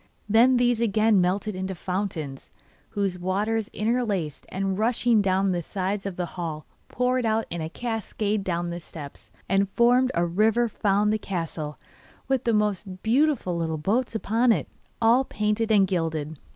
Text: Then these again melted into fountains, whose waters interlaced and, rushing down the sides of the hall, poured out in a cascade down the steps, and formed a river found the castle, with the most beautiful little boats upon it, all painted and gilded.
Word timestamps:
Then 0.27 0.57
these 0.57 0.81
again 0.81 1.21
melted 1.21 1.53
into 1.53 1.75
fountains, 1.75 2.51
whose 2.89 3.19
waters 3.19 3.67
interlaced 3.67 4.47
and, 4.49 4.75
rushing 4.75 5.21
down 5.21 5.51
the 5.51 5.61
sides 5.61 6.07
of 6.07 6.15
the 6.15 6.25
hall, 6.25 6.65
poured 6.87 7.23
out 7.23 7.45
in 7.51 7.61
a 7.61 7.69
cascade 7.69 8.43
down 8.43 8.71
the 8.71 8.79
steps, 8.79 9.29
and 9.47 9.69
formed 9.69 10.09
a 10.15 10.25
river 10.25 10.67
found 10.67 11.13
the 11.13 11.19
castle, 11.19 11.77
with 12.27 12.45
the 12.45 12.51
most 12.53 13.03
beautiful 13.03 13.55
little 13.55 13.77
boats 13.77 14.15
upon 14.15 14.51
it, 14.51 14.67
all 14.99 15.23
painted 15.23 15.71
and 15.71 15.85
gilded. 15.85 16.39